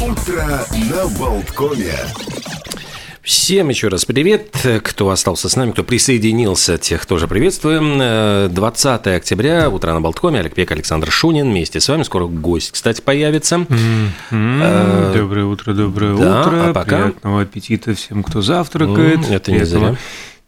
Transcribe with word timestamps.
Утро 0.00 0.66
на 0.90 1.06
Болткоме. 1.18 1.94
Всем 3.22 3.70
еще 3.70 3.88
раз 3.88 4.04
привет, 4.04 4.54
кто 4.82 5.08
остался 5.08 5.48
с 5.48 5.56
нами, 5.56 5.70
кто 5.72 5.82
присоединился, 5.82 6.76
тех 6.76 7.06
тоже 7.06 7.26
приветствуем. 7.26 8.52
20 8.52 9.06
Э, 9.06 9.16
октября, 9.16 9.70
утро 9.70 9.92
на 9.92 10.00
Болткоме, 10.02 10.40
Олег 10.40 10.54
Пек, 10.54 10.70
Александр 10.72 11.10
Шунин, 11.10 11.50
вместе 11.50 11.80
с 11.80 11.88
вами. 11.88 12.02
Скоро 12.02 12.26
гость, 12.26 12.72
кстати, 12.72 13.00
появится. 13.00 13.66
Э, 14.30 15.14
Доброе 15.16 15.46
утро, 15.46 15.72
доброе 15.72 16.16
да, 16.16 16.40
утро. 16.42 16.70
а 16.70 16.72
пока- 16.74 16.96
Приятного 17.04 17.42
аппетита 17.42 17.94
всем, 17.94 18.22
кто 18.22 18.42
завтракает. 18.42 19.26
М, 19.26 19.32
это 19.32 19.52
не 19.52 19.64
зря. 19.64 19.96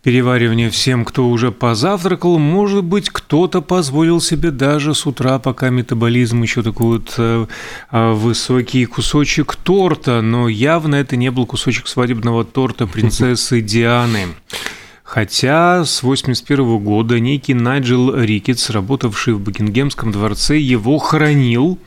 Переваривания 0.07 0.71
всем, 0.71 1.05
кто 1.05 1.29
уже 1.29 1.51
позавтракал. 1.51 2.39
Может 2.39 2.85
быть, 2.85 3.11
кто-то 3.11 3.61
позволил 3.61 4.21
себе 4.21 4.53
даже 4.53 4.95
с 4.95 5.05
утра, 5.05 5.41
пока 5.41 5.71
метаболизм 5.71 6.43
еще 6.43 6.63
такой 6.63 6.99
вот 6.99 7.15
э, 7.19 7.47
э, 7.91 8.13
высокий 8.13 8.85
кусочек 8.85 9.57
торта, 9.57 10.23
но 10.23 10.49
явно 10.49 10.95
это 10.95 11.17
не 11.17 11.33
был 11.33 11.45
кусочек 11.45 11.89
свадебного 11.89 12.45
торта 12.45 12.87
принцессы 12.87 13.61
Дианы. 13.63 14.29
Хотя 15.03 15.85
с 15.85 16.05
81 16.05 16.79
года 16.79 17.19
некий 17.19 17.55
Найджел 17.55 18.15
Рикетс, 18.15 18.71
работавший 18.71 19.35
в 19.35 19.41
Букингемском 19.41 20.13
дворце, 20.13 20.57
его 20.57 20.99
хранил 20.99 21.81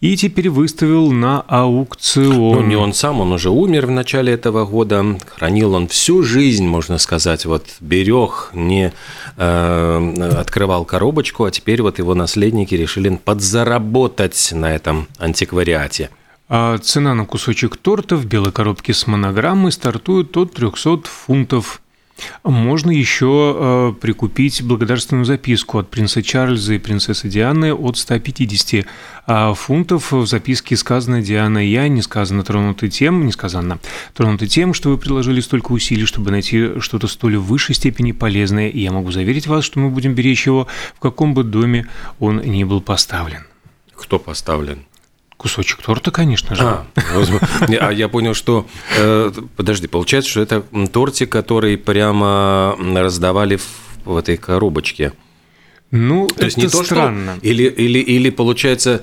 и 0.00 0.16
теперь 0.16 0.50
выставил 0.50 1.10
на 1.10 1.40
аукцион. 1.40 2.56
Ну, 2.56 2.62
не 2.62 2.76
он 2.76 2.92
сам, 2.92 3.20
он 3.20 3.32
уже 3.32 3.50
умер 3.50 3.86
в 3.86 3.90
начале 3.90 4.32
этого 4.32 4.64
года. 4.66 5.18
Хранил 5.26 5.74
он 5.74 5.88
всю 5.88 6.22
жизнь, 6.22 6.66
можно 6.66 6.98
сказать. 6.98 7.46
Вот 7.46 7.66
берег, 7.80 8.50
не 8.52 8.92
э, 9.36 10.30
открывал 10.38 10.84
коробочку, 10.84 11.44
а 11.44 11.50
теперь 11.50 11.82
вот 11.82 11.98
его 11.98 12.14
наследники 12.14 12.74
решили 12.74 13.16
подзаработать 13.16 14.50
на 14.52 14.74
этом 14.74 15.08
антиквариате. 15.18 16.10
А 16.48 16.78
цена 16.78 17.14
на 17.14 17.24
кусочек 17.24 17.76
торта 17.76 18.16
в 18.16 18.26
белой 18.26 18.52
коробке 18.52 18.94
с 18.94 19.06
монограммой 19.06 19.72
стартует 19.72 20.36
от 20.36 20.52
300 20.52 21.02
фунтов. 21.04 21.80
Можно 22.44 22.90
еще 22.90 23.56
э, 23.56 23.92
прикупить 24.00 24.62
благодарственную 24.62 25.24
записку 25.24 25.78
от 25.78 25.90
принца 25.90 26.22
Чарльза 26.22 26.74
и 26.74 26.78
принцессы 26.78 27.28
Дианы 27.28 27.74
от 27.74 27.98
150 27.98 28.86
а, 29.26 29.54
фунтов. 29.54 30.12
В 30.12 30.26
записке 30.26 30.76
сказано 30.76 31.20
«Диана, 31.20 31.58
я 31.58 31.88
не 31.88 32.02
сказано 32.02 32.42
тронуты 32.42 32.88
тем, 32.88 33.26
не 33.26 33.32
сказано 33.32 33.78
тронуты 34.14 34.46
тем, 34.46 34.72
что 34.72 34.90
вы 34.90 34.98
приложили 34.98 35.40
столько 35.40 35.72
усилий, 35.72 36.06
чтобы 36.06 36.30
найти 36.30 36.80
что-то 36.80 37.06
столь 37.08 37.36
в 37.36 37.44
высшей 37.44 37.74
степени 37.74 38.12
полезное, 38.12 38.68
и 38.68 38.80
я 38.80 38.92
могу 38.92 39.10
заверить 39.10 39.46
вас, 39.46 39.64
что 39.64 39.78
мы 39.78 39.90
будем 39.90 40.14
беречь 40.14 40.46
его, 40.46 40.66
в 40.94 41.00
каком 41.00 41.34
бы 41.34 41.44
доме 41.44 41.86
он 42.18 42.40
ни 42.40 42.64
был 42.64 42.80
поставлен». 42.80 43.44
Кто 43.94 44.18
поставлен? 44.18 44.84
Кусочек 45.36 45.82
торта, 45.82 46.10
конечно 46.10 46.56
же. 46.56 46.62
А. 46.62 46.86
Не, 47.68 47.76
а 47.76 47.90
я 47.92 48.08
понял, 48.08 48.34
что... 48.34 48.66
э, 48.96 49.32
подожди, 49.56 49.86
получается, 49.86 50.30
что 50.30 50.40
это 50.40 50.62
тортик, 50.92 51.30
который 51.30 51.76
прямо 51.76 52.76
раздавали 52.78 53.56
в, 53.56 53.66
в 54.04 54.16
этой 54.16 54.38
коробочке. 54.38 55.12
Ну, 55.90 56.26
То 56.26 56.46
есть 56.46 56.56
это 56.56 56.66
не 56.66 56.72
то, 56.72 56.82
странно. 56.84 57.36
что... 57.36 57.46
Или, 57.46 57.64
или, 57.64 57.98
или 57.98 58.30
получается... 58.30 59.02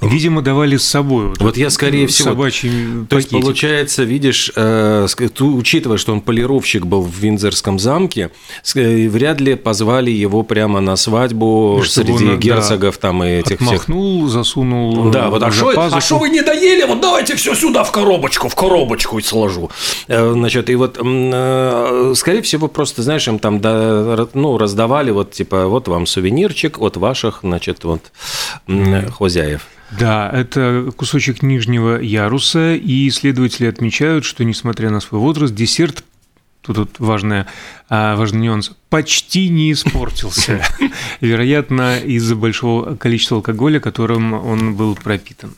Видимо, 0.00 0.42
давали 0.42 0.76
с 0.76 0.84
собой. 0.84 1.32
Вот 1.38 1.56
я, 1.56 1.70
скорее 1.70 2.06
всего, 2.06 2.30
Собачий 2.30 2.70
То 3.08 3.16
есть, 3.16 3.28
пакетик. 3.28 3.40
получается, 3.40 4.02
видишь, 4.04 4.52
э, 4.54 5.06
учитывая, 5.40 5.96
что 5.96 6.12
он 6.12 6.20
полировщик 6.20 6.84
был 6.84 7.02
в 7.02 7.14
Виндзорском 7.18 7.78
замке, 7.78 8.30
э, 8.74 9.08
вряд 9.08 9.40
ли 9.40 9.54
позвали 9.54 10.10
его 10.10 10.42
прямо 10.42 10.80
на 10.80 10.96
свадьбу 10.96 11.80
Чтобы 11.82 12.06
среди 12.08 12.24
он, 12.24 12.30
да, 12.34 12.36
герцогов 12.36 12.98
там 12.98 13.24
и 13.24 13.28
этих 13.28 13.58
всех. 13.58 13.68
Отмахнул, 13.68 14.26
засунул 14.28 15.10
Да, 15.10 15.30
вот, 15.30 15.42
а 15.42 15.50
что 15.50 15.72
пазуху. 15.72 16.18
вы 16.20 16.28
не 16.28 16.42
доели? 16.42 16.84
Вот 16.84 17.00
давайте 17.00 17.34
все 17.36 17.54
сюда 17.54 17.82
в 17.82 17.90
коробочку, 17.92 18.48
в 18.48 18.54
коробочку 18.54 19.18
и 19.18 19.22
сложу. 19.22 19.70
Э, 20.08 20.32
Значит, 20.32 20.68
и 20.68 20.74
вот, 20.74 20.98
э, 21.02 22.12
скорее 22.16 22.42
всего, 22.42 22.68
просто, 22.68 23.02
знаешь, 23.02 23.26
им 23.28 23.38
там 23.38 23.60
да, 23.60 24.26
ну, 24.34 24.58
раздавали 24.58 25.10
вот, 25.10 25.32
типа, 25.32 25.66
вот 25.66 25.88
вам 25.88 26.06
сувенирчик 26.06 26.78
от 26.80 26.96
ваших, 26.96 27.40
значит, 27.42 27.84
вот, 27.84 28.02
хозяев. 29.18 29.66
Да, 29.90 30.30
это 30.32 30.92
кусочек 30.96 31.42
нижнего 31.42 32.00
яруса, 32.00 32.74
и 32.74 33.08
исследователи 33.08 33.66
отмечают, 33.66 34.24
что, 34.24 34.44
несмотря 34.44 34.90
на 34.90 35.00
свой 35.00 35.20
возраст, 35.20 35.54
десерт 35.54 36.04
Тут, 36.66 36.78
вот 36.78 36.98
важная, 36.98 37.46
важный 37.88 38.40
нюанс. 38.40 38.72
Почти 38.88 39.48
не 39.48 39.70
испортился. 39.70 40.66
Вероятно, 41.20 42.00
из-за 42.00 42.34
большого 42.34 42.96
количества 42.96 43.36
алкоголя, 43.36 43.78
которым 43.78 44.32
он 44.32 44.74
был 44.74 44.96
пропитан. 44.96 45.54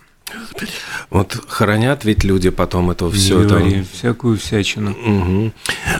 Вот 1.10 1.36
хранят 1.48 2.04
ведь 2.04 2.24
люди 2.24 2.50
потом 2.50 2.90
это 2.90 3.10
все. 3.10 3.40
Говори, 3.40 3.84
всякую 3.92 4.38
всячину. 4.38 4.90
Мгм. 4.90 5.52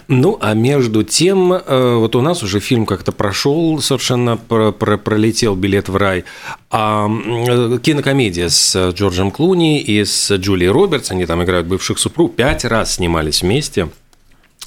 Ну, 0.08 0.38
а 0.40 0.54
между 0.54 1.02
тем, 1.02 1.52
э, 1.52 1.94
вот 1.96 2.14
у 2.16 2.20
нас 2.20 2.42
уже 2.42 2.60
фильм 2.60 2.86
как-то 2.86 3.12
прошел, 3.12 3.80
совершенно 3.80 4.36
про- 4.36 4.72
про- 4.72 4.98
пролетел 4.98 5.54
билет 5.54 5.88
в 5.88 5.96
рай, 5.96 6.24
а 6.70 7.08
э, 7.08 7.78
кинокомедия 7.82 8.48
с 8.48 8.90
Джорджем 8.90 9.30
Клуни 9.30 9.80
и 9.80 10.04
с 10.04 10.30
Джулией 10.36 10.70
Робертс, 10.70 11.10
они 11.10 11.26
там 11.26 11.42
играют 11.42 11.66
бывших 11.66 11.98
супруг, 11.98 12.36
пять 12.36 12.64
раз 12.64 12.94
снимались 12.96 13.42
вместе. 13.42 13.88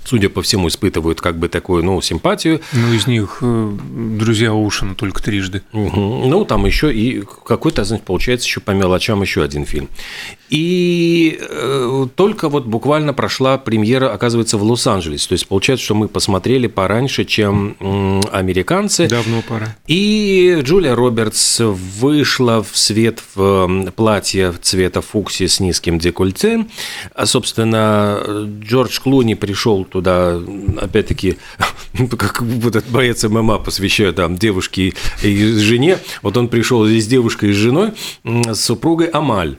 Судя 0.04 0.30
по 0.30 0.42
всему, 0.42 0.68
испытывают 0.68 1.22
как 1.22 1.38
бы 1.38 1.48
такую, 1.48 1.84
ну, 1.84 2.02
симпатию. 2.02 2.62
Ну, 2.74 2.94
из 2.94 3.08
них 3.08 3.38
э, 3.42 3.78
друзья 4.18 4.54
Ушина 4.54 4.96
только 4.96 5.22
трижды. 5.22 5.62
Мгм. 5.72 6.30
Ну, 6.30 6.46
там 6.46 6.66
еще 6.66 6.94
и 6.94 7.22
какой-то, 7.46 7.84
значит, 7.84 8.06
получается, 8.06 8.48
еще 8.48 8.62
по 8.62 8.72
мелочам 8.72 9.22
еще 9.22 9.44
один 9.44 9.66
фильм. 9.66 9.90
И 10.50 11.40
э, 11.40 12.08
только 12.16 12.50
вот 12.50 12.66
буквально 12.66 13.14
прошла 13.14 13.58
премьера, 13.58 14.12
оказывается, 14.12 14.58
в 14.58 14.64
Лос-Анджелесе. 14.64 15.30
То 15.30 15.34
есть 15.34 15.48
получается, 15.48 15.86
что 15.86 15.96
мы 15.96 16.08
посмотрели 16.08 16.68
пораньше, 16.68 17.24
чем 17.24 17.78
американцы. 18.32 19.08
Давно 19.08 19.42
пора. 19.48 19.78
И 19.88 20.60
Джулия 20.62 20.96
Робертс 20.96 21.62
вышла 21.62 22.64
в 22.64 22.76
свет 22.76 23.22
в 23.36 23.92
платье 23.96 24.54
цвета 24.62 25.02
фукси 25.02 25.48
с 25.48 25.60
низким 25.60 26.00
декольте. 26.00 26.66
А, 27.14 27.26
собственно, 27.26 28.20
Джордж 28.62 29.00
Клуни 29.00 29.36
пришел 29.36 29.86
туда, 29.92 30.40
опять-таки, 30.80 31.38
как 32.18 32.42
вот 32.42 32.76
этот 32.76 32.90
боец 32.90 33.24
ММА 33.24 33.60
посвящаю 33.60 34.14
там 34.14 34.38
девушке 34.38 34.94
и 35.22 35.54
жене. 35.58 36.00
Вот 36.22 36.38
он 36.38 36.48
пришел 36.48 36.86
здесь 36.88 37.06
с 37.06 37.08
девушкой 37.08 37.50
и 37.50 37.54
с 37.54 37.58
женой, 37.58 37.92
с 38.24 38.60
супругой 38.60 39.08
Амаль. 39.08 39.58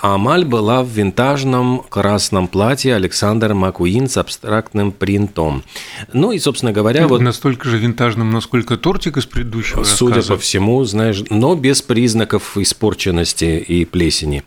Амаль 0.00 0.44
была 0.44 0.82
в 0.82 0.88
винтажном 0.88 1.82
красном 1.88 2.46
платье 2.48 2.94
Александр 2.94 3.54
Макуин 3.54 4.08
с 4.08 4.16
абстрактным 4.18 4.92
принтом. 4.92 5.62
Ну 6.12 6.32
и, 6.32 6.38
собственно 6.38 6.72
говоря, 6.72 7.06
вот 7.08 7.20
Настолько 7.22 7.68
же 7.70 7.78
винтажным, 7.78 8.30
насколько 8.30 8.76
тортик 8.76 9.16
из 9.16 9.24
предыдущего 9.24 9.82
Судя 9.84 10.16
рассказа. 10.16 10.34
по 10.34 10.40
всему, 10.40 10.84
знаешь, 10.84 11.22
но 11.30 11.54
без 11.54 11.80
признаков 11.80 12.58
испорченности 12.58 13.44
и 13.66 13.84
плесени. 13.86 14.42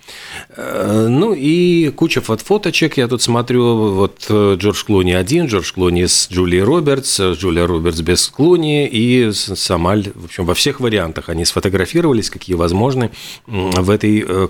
Э, 0.56 1.08
Ну 1.10 1.34
и 1.34 1.90
куча 1.90 2.22
фот- 2.22 2.42
фоточек. 2.42 2.98
Я 2.98 3.08
тут 3.08 3.22
смотрю, 3.24 3.94
вот 3.94 4.26
э, 4.30 4.58
Джордж 4.60 4.84
Клуни 4.86 5.14
один, 5.14 5.48
Джордж 5.48 5.72
Клуни 5.74 6.06
с 6.06 6.30
Джулией 6.32 6.62
Робертс, 6.64 7.20
э, 7.20 7.34
Джулия 7.34 7.66
Робертс 7.66 8.02
без 8.02 8.28
Клуни 8.28 8.86
и 8.88 9.32
Самаль. 9.32 10.12
В 10.14 10.26
общем, 10.26 10.46
во 10.46 10.54
всех 10.54 10.80
вариантах 10.82 11.30
они 11.30 11.46
сфотографировались, 11.46 12.30
какие 12.30 12.56
возможны 12.56 13.10
в 13.48 13.90
этой 13.90 14.24
э, 14.28 14.48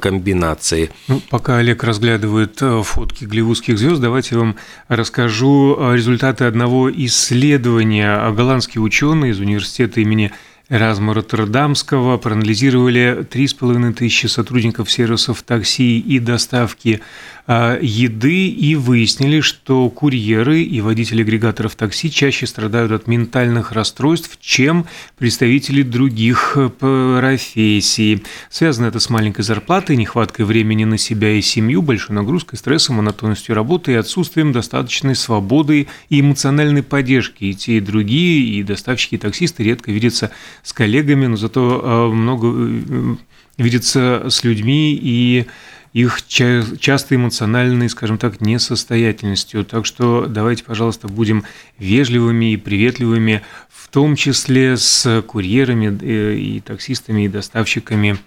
Ну, 1.07 1.21
пока 1.29 1.57
Олег 1.57 1.83
разглядывает 1.83 2.61
э, 2.61 2.81
фотки 2.83 3.25
голливудских 3.25 3.77
звезд, 3.77 4.01
давайте 4.01 4.35
я 4.35 4.39
вам 4.39 4.55
расскажу 4.87 5.75
э, 5.77 5.95
результаты 5.95 6.45
одного 6.45 6.91
исследования. 6.91 8.31
Голландские 8.31 8.81
ученые 8.81 9.31
из 9.31 9.39
университета 9.39 10.01
имени 10.01 10.31
Эразма 10.69 11.13
Роттердамского 11.13 12.17
проанализировали 12.17 13.25
3,5 13.29 13.93
тысячи 13.93 14.27
сотрудников 14.27 14.91
сервисов 14.91 15.41
такси 15.41 15.97
и 15.97 16.19
доставки 16.19 16.99
еды 17.47 18.47
и 18.47 18.75
выяснили, 18.75 19.39
что 19.39 19.89
курьеры 19.89 20.61
и 20.61 20.81
водители 20.81 21.21
агрегаторов 21.21 21.75
такси 21.75 22.11
чаще 22.11 22.45
страдают 22.45 22.91
от 22.91 23.07
ментальных 23.07 23.71
расстройств, 23.71 24.37
чем 24.41 24.85
представители 25.17 25.81
других 25.81 26.57
э, 26.57 26.69
профессий. 26.69 28.23
Связано 28.49 28.87
это 28.87 28.99
с 28.99 29.09
маленькой 29.09 29.43
зарплатой, 29.43 29.95
нехваткой 29.95 30.45
времени 30.45 30.83
на 30.83 30.97
себя 30.97 31.31
и 31.31 31.41
семью, 31.41 31.81
большой 31.81 32.15
нагрузкой, 32.17 32.59
стрессом, 32.59 32.97
монотонностью 32.97 33.55
работы 33.55 33.93
и 33.93 33.95
отсутствием 33.95 34.51
достаточной 34.51 35.15
свободы 35.15 35.87
и 36.09 36.19
эмоциональной 36.19 36.83
поддержки. 36.83 37.45
И 37.45 37.53
те, 37.53 37.77
и 37.77 37.81
другие, 37.81 38.59
и 38.59 38.63
доставщики, 38.63 39.15
и 39.15 39.19
таксисты 39.19 39.63
редко 39.63 39.91
видятся 39.91 40.31
с 40.63 40.73
коллегами, 40.73 41.27
но 41.27 41.37
зато 41.37 41.81
э, 41.81 42.13
много 42.13 42.47
э, 42.53 43.15
видятся 43.57 44.25
с 44.29 44.43
людьми 44.43 44.97
и 45.01 45.45
их 45.93 46.25
ча- 46.27 46.63
часто 46.79 47.15
эмоциональной, 47.15 47.89
скажем 47.89 48.17
так, 48.17 48.41
несостоятельностью. 48.41 49.65
Так 49.65 49.85
что 49.85 50.25
давайте, 50.27 50.63
пожалуйста, 50.63 51.07
будем 51.07 51.43
вежливыми 51.79 52.53
и 52.53 52.57
приветливыми, 52.57 53.41
в 53.69 53.87
том 53.89 54.15
числе 54.15 54.77
с 54.77 55.23
курьерами 55.25 55.97
э, 56.01 56.35
и 56.35 56.59
таксистами, 56.59 57.25
и 57.25 57.27
доставщиками 57.27 58.17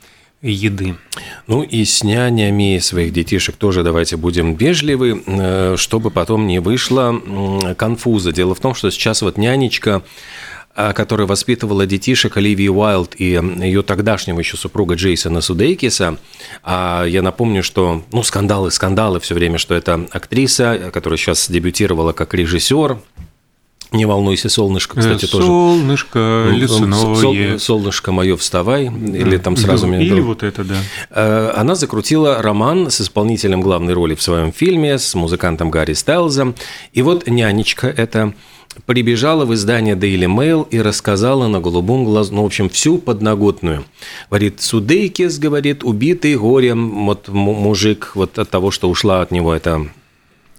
еды. 0.42 0.96
Ну 1.46 1.62
и 1.62 1.84
с 1.84 2.02
нянями 2.02 2.78
своих 2.78 3.12
детишек 3.12 3.56
тоже 3.56 3.82
давайте 3.82 4.16
будем 4.16 4.54
вежливы, 4.54 5.22
э, 5.26 5.76
чтобы 5.76 6.10
потом 6.10 6.46
не 6.46 6.60
вышло 6.60 7.20
конфуза. 7.76 8.32
Дело 8.32 8.54
в 8.54 8.60
том, 8.60 8.74
что 8.74 8.90
сейчас 8.90 9.22
вот 9.22 9.36
нянечка 9.36 10.02
которая 10.94 11.26
воспитывала 11.26 11.86
детишек 11.86 12.36
Оливии 12.36 12.68
Уайлд 12.68 13.14
и 13.18 13.32
ее 13.32 13.82
тогдашнего 13.82 14.38
еще 14.38 14.56
супруга 14.56 14.94
Джейсона 14.94 15.40
Судейкиса. 15.40 16.18
А 16.62 17.04
я 17.04 17.22
напомню, 17.22 17.62
что, 17.62 18.02
ну, 18.12 18.22
скандалы, 18.22 18.70
скандалы 18.70 19.20
все 19.20 19.34
время, 19.34 19.58
что 19.58 19.74
это 19.74 20.06
актриса, 20.10 20.90
которая 20.92 21.18
сейчас 21.18 21.50
дебютировала 21.50 22.12
как 22.12 22.34
режиссер, 22.34 22.98
не 23.92 24.04
волнуйся, 24.04 24.48
солнышко, 24.48 25.00
кстати, 25.00 25.24
солнышко, 25.24 25.32
тоже. 25.32 25.46
Солнышко, 25.46 26.48
лесное. 26.52 26.92
Сол, 27.16 27.58
солнышко 27.58 28.12
мое, 28.12 28.36
вставай. 28.36 28.86
Или 28.86 29.36
там 29.36 29.56
сразу... 29.56 29.92
Или, 29.92 30.04
или 30.04 30.20
вот 30.20 30.44
это, 30.44 30.62
да. 30.62 30.76
Э, 31.10 31.52
она 31.56 31.74
закрутила 31.74 32.40
роман 32.40 32.88
с 32.90 33.00
исполнителем 33.00 33.60
главной 33.60 33.94
роли 33.94 34.14
в 34.14 34.22
своем 34.22 34.52
фильме, 34.52 34.96
с 34.98 35.14
музыкантом 35.16 35.70
Гарри 35.70 35.94
Стайлзом. 35.94 36.54
И 36.92 37.02
вот 37.02 37.26
нянечка 37.26 37.88
это 37.88 38.32
прибежала 38.86 39.44
в 39.44 39.54
издание 39.54 39.94
Daily 39.94 40.26
Mail 40.26 40.66
и 40.70 40.80
рассказала 40.80 41.48
на 41.48 41.60
голубом 41.60 42.04
глазу, 42.04 42.34
ну, 42.34 42.42
в 42.42 42.46
общем, 42.46 42.68
всю 42.68 42.98
подноготную. 42.98 43.84
Говорит, 44.28 44.60
Судейкис, 44.60 45.38
говорит, 45.38 45.84
убитый 45.84 46.36
горем, 46.36 47.06
вот 47.06 47.28
мужик 47.28 48.12
вот 48.14 48.38
от 48.38 48.50
того, 48.50 48.70
что 48.70 48.88
ушла 48.90 49.22
от 49.22 49.30
него 49.30 49.54
эта 49.54 49.86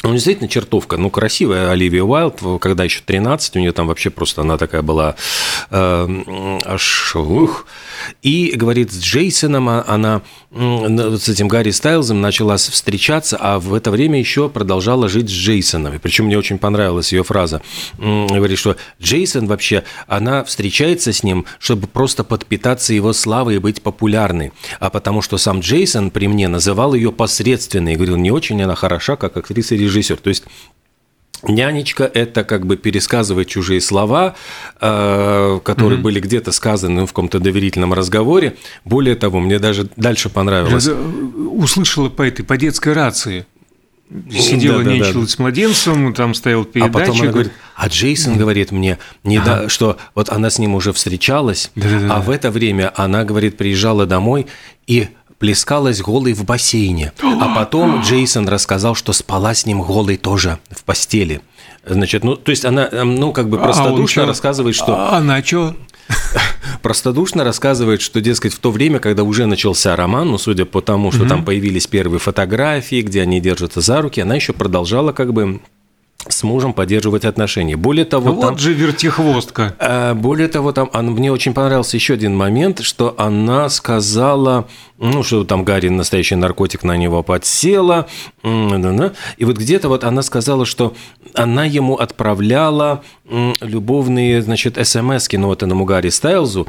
ну, 0.04 0.14
действительно, 0.14 0.50
чертовка. 0.50 0.98
Ну, 0.98 1.10
красивая 1.12 1.70
Оливия 1.70 2.04
Уайлд, 2.04 2.42
когда 2.60 2.84
еще 2.84 3.02
13, 3.06 3.56
у 3.56 3.60
нее 3.60 3.72
там 3.72 3.88
вообще 3.88 4.10
просто 4.10 4.42
она 4.42 4.58
такая 4.58 4.82
была 4.82 5.16
э, 5.70 6.62
аж... 6.66 7.16
Ух. 7.16 7.68
И, 8.24 8.54
говорит, 8.56 8.92
с 8.92 9.00
Джейсоном 9.00 9.70
а, 9.70 9.86
она, 9.88 10.22
с 10.52 11.30
этим 11.30 11.48
Гарри 11.48 11.70
Стайлзом 11.70 12.20
начала 12.20 12.58
встречаться, 12.58 13.38
а 13.40 13.60
в 13.60 13.76
это 13.76 13.92
время 13.92 14.18
еще 14.18 14.50
продолжала 14.50 15.08
жить 15.08 15.30
с 15.30 15.34
Джейсоном. 15.34 15.94
И 15.94 15.98
причем 16.00 16.26
мне 16.26 16.38
очень 16.38 16.58
понравилась 16.58 17.14
ее 17.14 17.24
фраза. 17.24 17.62
Говорит, 18.00 18.58
что 18.58 18.78
Джейсон 19.00 19.46
вообще, 19.46 19.84
она 20.08 20.44
встречается 20.44 21.14
с 21.14 21.24
ним, 21.24 21.46
чтобы 21.60 21.86
просто 21.86 22.24
подпитаться 22.24 22.94
его 22.94 23.14
славой 23.14 23.56
и 23.56 23.60
быть 23.60 23.84
популярной. 23.84 24.52
А 24.80 24.90
потому 24.90 25.22
что 25.22 25.38
сам 25.38 25.60
Джейсон 25.60 26.10
при 26.10 26.28
мне 26.28 26.48
называл 26.48 26.96
ее 26.96 27.12
посредственной. 27.12 27.94
И 27.94 27.96
говорил, 27.96 28.18
не 28.18 28.32
очень 28.32 28.62
она 28.64 28.74
хороша, 28.74 29.16
как 29.16 29.38
актриса 29.38 29.76
режиссер. 29.92 30.18
То 30.18 30.30
есть 30.30 30.44
Нянечка– 31.44 32.10
это 32.14 32.44
как 32.44 32.66
бы 32.68 32.78
пересказывать 32.78 33.48
чужие 33.48 33.82
слова, 33.82 34.36
э, 34.80 35.60
которые 35.64 36.00
mm-hmm. 36.00 36.04
были 36.04 36.20
где-то 36.20 36.52
сказаны 36.52 37.06
в 37.06 37.08
каком-то 37.08 37.40
доверительном 37.40 37.94
разговоре. 37.94 38.58
Более 38.86 39.16
того, 39.16 39.40
мне 39.40 39.58
даже 39.58 39.90
дальше 39.96 40.30
понравилось. 40.30 40.86
Я 40.86 40.94
услышала 40.94 42.10
по 42.10 42.22
этой, 42.22 42.44
по 42.44 42.58
детской 42.58 42.94
рации. 42.94 43.46
Сидела, 44.30 44.80
да, 44.80 44.90
да, 44.90 44.96
нянчилась 44.98 45.30
да. 45.30 45.36
с 45.36 45.40
младенцем, 45.40 46.14
там 46.14 46.34
стоял 46.34 46.66
передатчик. 46.66 46.96
А 46.96 47.00
потом 47.00 47.22
она 47.22 47.32
говорит, 47.32 47.54
а 47.76 47.88
Джейсон 47.88 48.38
говорит 48.38 48.72
мне, 48.72 48.98
не 49.24 49.38
ага. 49.38 49.62
да, 49.62 49.70
что 49.70 49.98
вот 50.16 50.30
она 50.30 50.50
с 50.50 50.60
ним 50.60 50.76
уже 50.76 50.92
встречалась, 50.92 51.72
да, 51.76 51.90
да, 51.90 52.00
да. 52.00 52.16
а 52.16 52.22
в 52.22 52.30
это 52.30 52.52
время 52.52 52.92
она, 52.96 53.24
говорит, 53.24 53.56
приезжала 53.56 54.06
домой 54.06 54.48
и 54.86 55.08
плескалась 55.42 56.02
голой 56.02 56.34
в 56.34 56.46
бассейне. 56.46 57.14
А 57.20 57.56
потом 57.56 58.02
Джейсон 58.02 58.48
рассказал, 58.48 58.94
что 58.94 59.12
спала 59.12 59.56
с 59.56 59.66
ним 59.66 59.82
голой 59.82 60.16
тоже 60.18 60.60
в 60.70 60.84
постели. 60.84 61.42
Значит, 61.84 62.24
ну, 62.24 62.36
то 62.36 62.52
есть 62.52 62.64
она, 62.64 62.88
эм, 62.92 63.16
ну, 63.16 63.34
как 63.34 63.50
бы 63.50 63.58
а 63.58 63.64
простодушно 63.64 64.24
а 64.24 64.26
рассказывает, 64.28 64.76
что... 64.76 64.96
А 64.96 65.18
она 65.18 65.44
что? 65.44 65.76
Простодушно 66.84 67.44
рассказывает, 67.44 68.02
что, 68.02 68.22
дескать, 68.22 68.54
в 68.54 68.60
то 68.60 68.70
время, 68.70 69.00
когда 69.00 69.24
уже 69.24 69.48
начался 69.48 69.96
роман, 69.96 70.30
ну, 70.30 70.38
судя 70.38 70.66
по 70.66 70.80
тому, 70.80 71.12
что 71.12 71.22
угу. 71.24 71.30
там 71.30 71.44
появились 71.44 71.88
первые 71.88 72.20
фотографии, 72.20 73.02
где 73.02 73.24
они 73.24 73.42
держатся 73.42 73.82
за 73.82 74.00
руки, 74.00 74.22
она 74.22 74.36
еще 74.36 74.54
продолжала 74.54 75.12
как 75.12 75.34
бы 75.34 75.60
с 76.28 76.44
мужем 76.44 76.74
поддерживать 76.74 77.26
отношения. 77.26 77.76
Более 77.76 78.06
того, 78.06 78.32
вот 78.34 78.42
там, 78.42 78.58
же 78.58 78.74
вертихвостка. 78.74 79.76
Э, 79.80 80.14
более 80.14 80.48
того, 80.48 80.72
там 80.72 80.90
мне 80.94 81.32
очень 81.32 81.54
понравился 81.54 81.98
еще 81.98 82.14
один 82.14 82.36
момент, 82.36 82.82
что 82.82 83.16
она 83.18 83.70
сказала, 83.70 84.68
ну, 84.98 85.24
что 85.24 85.44
там 85.44 85.64
Гарри 85.64 85.90
настоящий 85.90 86.36
наркотик 86.36 86.84
на 86.84 86.98
него 86.98 87.24
подсела, 87.24 88.08
и 88.44 89.46
вот 89.46 89.58
где-то 89.58 89.90
вот 89.90 90.04
она 90.04 90.22
сказала, 90.22 90.66
что 90.66 90.94
она 91.34 91.66
ему 91.66 91.96
отправляла 91.96 93.04
любовные, 93.62 94.42
значит, 94.42 94.78
смс 94.86 95.28
ну, 95.32 95.48
вот 95.48 95.64
этому 95.64 95.86
Гарри 95.86 96.10
Стайлзу, 96.10 96.68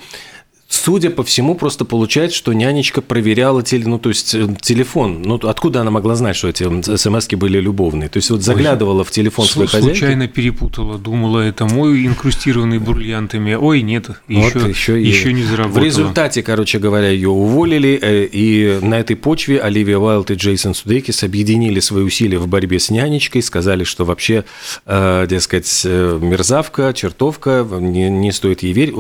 Судя 0.73 1.11
по 1.11 1.23
всему, 1.23 1.55
просто 1.55 1.85
получается, 1.85 2.35
что 2.39 2.55
нянечка 2.55 3.03
проверяла 3.03 3.63
теле, 3.63 3.87
ну, 3.87 3.99
то 3.99 4.09
есть 4.09 4.35
э, 4.35 4.49
телефон. 4.63 5.21
Ну, 5.21 5.35
откуда 5.35 5.83
она 5.83 5.91
могла 5.91 6.15
знать, 6.15 6.35
что 6.35 6.49
эти 6.49 6.65
смс 6.97 7.29
были 7.29 7.61
любовные? 7.61 8.09
То 8.09 8.17
есть 8.17 8.31
вот 8.31 8.41
заглядывала 8.41 9.01
Ой, 9.01 9.05
в 9.05 9.11
телефон 9.11 9.45
своей 9.45 9.69
хозяйки. 9.69 9.99
Случайно 9.99 10.29
перепутала, 10.29 10.97
думала, 10.97 11.41
это 11.41 11.67
мой 11.67 12.07
инкрустированный 12.07 12.79
бриллиантами. 12.79 13.53
Ой, 13.53 13.83
нет, 13.83 14.09
еще, 14.29 14.59
вот 14.61 14.69
еще, 14.71 15.03
еще 15.03 15.35
не 15.35 15.43
заработала. 15.43 15.79
В 15.79 15.85
результате, 15.85 16.43
короче 16.43 16.79
говоря, 16.79 17.11
ее 17.11 17.29
уволили, 17.29 17.99
э, 18.01 18.25
и 18.25 18.79
на 18.81 18.99
этой 18.99 19.15
почве 19.15 19.61
Оливия 19.61 19.99
Уайлд 19.99 20.31
и 20.31 20.35
Джейсон 20.35 20.75
Судейкис 20.75 21.23
объединили 21.23 21.81
свои 21.81 22.03
усилия 22.03 22.39
в 22.39 22.49
борьбе 22.49 22.79
с 22.79 22.89
нянечкой, 22.89 23.43
сказали, 23.43 23.85
что 23.85 24.07
вообще, 24.07 24.47
э, 24.87 25.27
дескать, 25.29 25.85
мерзавка, 25.85 26.95
чертовка, 26.95 27.67
не, 27.79 28.09
не 28.09 28.33
стоит 28.33 28.63
ей 28.63 28.73
верить, 28.73 28.95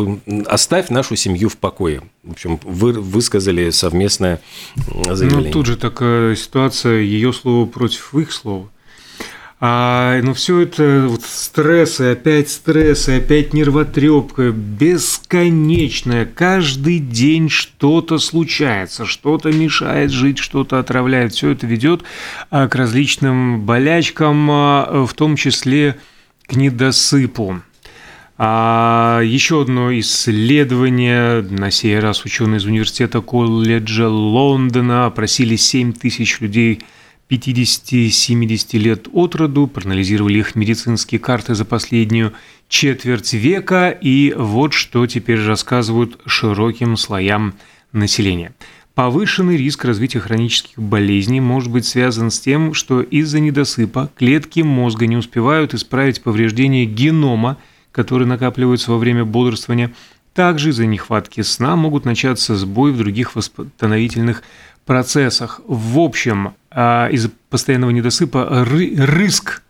оставь 0.46 0.90
нашу 0.90 1.16
семью 1.16 1.48
в 1.48 1.61
покое. 1.62 2.02
В 2.24 2.32
общем, 2.32 2.60
вы 2.64 2.92
высказали 2.92 3.70
совместное 3.70 4.40
заявление. 4.76 5.46
Ну, 5.46 5.52
тут 5.52 5.66
же 5.66 5.76
такая 5.76 6.36
ситуация, 6.36 7.00
ее 7.00 7.32
слово 7.32 7.66
против 7.66 8.14
их 8.14 8.32
слова. 8.32 8.68
А, 9.64 10.20
ну, 10.22 10.34
все 10.34 10.62
это 10.62 11.06
вот 11.08 11.22
стрессы, 11.22 12.12
опять 12.12 12.50
стрессы, 12.50 13.10
опять 13.10 13.54
нервотрепка, 13.54 14.50
бесконечная. 14.50 16.26
Каждый 16.26 16.98
день 16.98 17.48
что-то 17.48 18.18
случается, 18.18 19.06
что-то 19.06 19.52
мешает 19.52 20.10
жить, 20.10 20.38
что-то 20.38 20.80
отравляет. 20.80 21.32
Все 21.32 21.50
это 21.50 21.68
ведет 21.68 22.02
а, 22.50 22.66
к 22.66 22.74
различным 22.74 23.64
болячкам, 23.64 24.50
а, 24.50 25.06
в 25.06 25.14
том 25.14 25.36
числе 25.36 25.96
к 26.48 26.56
недосыпу. 26.56 27.62
А 28.38 29.20
еще 29.22 29.62
одно 29.62 29.96
исследование, 29.98 31.42
на 31.42 31.70
сей 31.70 31.98
раз 31.98 32.24
ученые 32.24 32.58
из 32.58 32.64
университета 32.64 33.20
колледжа 33.20 34.08
Лондона 34.08 35.06
опросили 35.06 35.56
7 35.56 35.92
тысяч 35.92 36.40
людей 36.40 36.80
50-70 37.28 38.78
лет 38.78 39.08
от 39.12 39.34
роду, 39.34 39.66
проанализировали 39.66 40.38
их 40.38 40.54
медицинские 40.54 41.18
карты 41.18 41.54
за 41.54 41.64
последнюю 41.64 42.32
четверть 42.68 43.34
века, 43.34 43.90
и 43.90 44.34
вот 44.36 44.72
что 44.72 45.06
теперь 45.06 45.42
рассказывают 45.42 46.18
широким 46.26 46.96
слоям 46.96 47.54
населения. 47.92 48.54
Повышенный 48.94 49.56
риск 49.56 49.84
развития 49.84 50.20
хронических 50.20 50.78
болезней 50.78 51.40
может 51.40 51.70
быть 51.70 51.86
связан 51.86 52.30
с 52.30 52.40
тем, 52.40 52.74
что 52.74 53.00
из-за 53.00 53.40
недосыпа 53.40 54.10
клетки 54.16 54.60
мозга 54.60 55.06
не 55.06 55.16
успевают 55.16 55.74
исправить 55.74 56.22
повреждения 56.22 56.86
генома– 56.86 57.58
которые 57.92 58.26
накапливаются 58.26 58.90
во 58.90 58.98
время 58.98 59.24
бодрствования. 59.24 59.92
Также 60.34 60.70
из-за 60.70 60.86
нехватки 60.86 61.42
сна 61.42 61.76
могут 61.76 62.04
начаться 62.04 62.56
сбои 62.56 62.90
в 62.90 62.98
других 62.98 63.36
восстановительных 63.36 64.42
процессах. 64.86 65.60
В 65.66 65.98
общем, 65.98 66.54
а, 66.70 67.08
из-за 67.08 67.30
постоянного 67.50 67.90
недосыпа 67.90 68.66
риск 68.68 69.62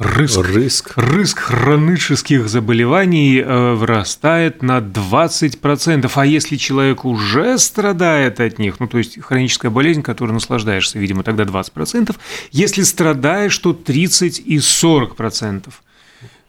Рыск, 0.00 0.38
рыск. 0.38 0.92
рыск 0.96 1.38
хронических 1.40 2.48
заболеваний 2.48 3.38
э, 3.38 3.74
вырастает 3.74 4.62
на 4.62 4.78
20%. 4.78 6.10
А 6.14 6.24
если 6.24 6.56
человек 6.56 7.04
уже 7.04 7.58
страдает 7.58 8.40
от 8.40 8.58
них, 8.58 8.80
ну 8.80 8.86
то 8.86 8.96
есть 8.96 9.20
хроническая 9.22 9.70
болезнь, 9.70 10.00
которой 10.00 10.32
наслаждаешься, 10.32 10.98
видимо, 10.98 11.22
тогда 11.22 11.44
20%. 11.44 12.16
Если 12.50 12.80
страдаешь, 12.80 13.58
то 13.58 13.74
30 13.74 14.38
и 14.38 14.56
40%. 14.56 15.68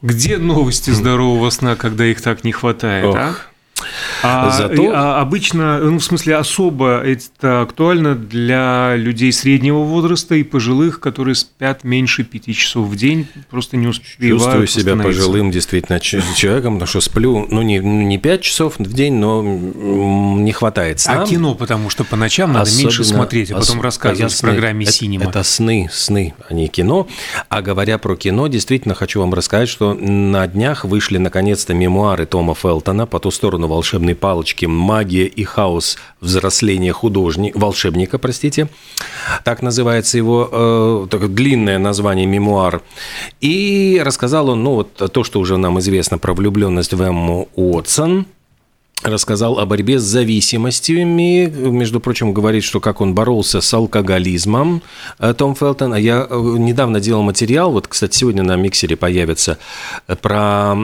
Где 0.01 0.38
новости 0.38 0.89
здорового 0.89 1.50
сна, 1.51 1.75
когда 1.75 2.05
их 2.05 2.22
так 2.22 2.43
не 2.43 2.51
хватает, 2.51 3.05
Ох. 3.05 3.15
а? 3.15 3.36
А, 4.24 4.50
Зато... 4.52 4.92
а 4.94 5.22
обычно, 5.22 5.80
ну, 5.80 6.00
в 6.00 6.04
смысле, 6.04 6.36
особо 6.36 7.02
это 7.02 7.62
актуально 7.62 8.16
для 8.16 8.96
людей 8.96 9.32
среднего 9.32 9.80
возраста 9.80 10.36
и 10.36 10.44
пожилых, 10.44 11.00
которые 11.00 11.36
спят 11.36 11.84
меньше 11.84 12.24
пяти 12.24 12.54
часов 12.54 12.88
в 12.88 12.96
день, 12.96 13.28
просто 13.50 13.78
не 13.78 13.88
успевают 13.88 14.42
Чувствую 14.42 14.68
себя 14.68 14.96
пожилым 14.96 15.52
действительно 15.52 16.00
человеком, 16.00 16.76
потому 16.76 16.88
что 16.88 17.02
сплю, 17.02 17.48
ну, 17.50 17.62
не, 17.62 17.80
не 17.80 18.18
5 18.18 18.42
часов 18.42 18.76
в 18.78 18.94
день, 18.94 19.14
но 19.14 19.42
не 19.44 20.52
хватает 20.52 21.00
сна. 21.00 21.24
А 21.24 21.26
кино, 21.26 21.56
потому 21.56 21.90
что 21.90 22.04
по 22.04 22.16
ночам 22.16 22.54
надо 22.54 22.64
Особенно, 22.64 22.84
меньше 22.84 23.04
смотреть, 23.04 23.52
а 23.52 23.56
потом 23.56 23.82
рассказывать 23.82 24.34
в 24.34 24.42
программе 24.42 24.86
«Синема». 24.86 25.24
Это, 25.24 25.40
это 25.40 25.44
сны, 25.44 25.90
сны, 25.92 26.34
а 26.48 26.54
не 26.54 26.68
кино. 26.68 27.08
А 27.50 27.62
говоря 27.62 27.98
про 27.98 28.16
кино, 28.16 28.48
действительно 28.48 28.96
хочу 28.96 29.20
вам 29.20 29.34
рассказать, 29.34 29.70
что 29.70 29.94
на 29.94 30.48
днях 30.48 30.86
вышли 30.86 31.18
наконец-то 31.18 31.74
мемуары 31.74 32.26
Тома 32.26 32.56
Фелтона 32.56 33.06
«По 33.06 33.20
ту 33.20 33.32
сторону 33.32 33.68
волшебной 33.72 34.16
палочки 34.16 34.66
«Магия 34.66 35.25
и 35.25 35.44
хаос 35.44 35.98
взросления 36.20 36.94
художника, 36.94 37.58
волшебника», 37.58 38.18
простите. 38.18 38.70
Так 39.44 39.62
называется 39.62 40.18
его 40.18 40.50
э, 40.51 41.08
такое 41.10 41.30
длинное 41.30 41.80
название 41.80 42.25
«Мемуар». 42.25 42.82
И 43.40 44.01
рассказал 44.04 44.50
он, 44.50 44.63
ну, 44.63 44.75
вот 44.75 44.94
то, 45.12 45.24
что 45.24 45.40
уже 45.40 45.58
нам 45.58 45.80
известно 45.80 46.18
про 46.18 46.34
влюбленность 46.34 46.94
в 46.94 47.01
Эмму 47.01 47.50
Уотсон– 47.56 48.25
рассказал 49.03 49.60
о 49.60 49.65
борьбе 49.65 50.00
с 50.00 50.03
зависимостями. 50.03 51.48
Между 51.48 52.00
прочим, 52.00 52.34
говорит, 52.34 52.63
что 52.63 52.79
как 52.79 53.01
он 53.01 53.13
боролся 53.13 53.62
с 53.62 53.74
алкоголизмом, 53.74 54.81
э, 55.20 55.34
Том 55.34 55.55
Фелтон. 55.55 55.93
А 55.93 56.00
я 56.00 56.27
э, 56.29 56.36
недавно 56.58 57.00
делал 57.00 57.24
материал, 57.24 57.72
вот, 57.72 57.88
кстати, 57.88 58.17
сегодня 58.17 58.43
на 58.43 58.55
миксере 58.55 58.96
появится, 58.96 59.58
э, 60.08 60.15
про 60.15 60.75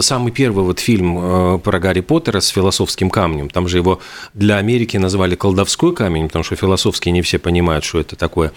самый 0.00 0.32
первый 0.32 0.64
вот 0.64 0.80
фильм 0.80 1.60
про 1.60 1.78
Гарри 1.78 2.00
Поттера 2.00 2.40
с 2.40 2.48
философским 2.48 3.10
камнем. 3.10 3.48
Там 3.48 3.68
же 3.68 3.78
его 3.78 4.00
для 4.34 4.56
Америки 4.56 4.96
назвали 4.96 5.34
колдовской 5.34 5.94
камень, 5.94 6.26
потому 6.26 6.44
что 6.44 6.56
философские 6.56 7.12
не 7.12 7.22
все 7.22 7.38
понимают, 7.38 7.84
что 7.84 8.00
это 8.00 8.16
такое. 8.16 8.52